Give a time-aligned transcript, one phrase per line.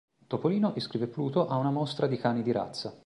[0.27, 2.91] Topolino iscrive Pluto a una mostra di cani di razza.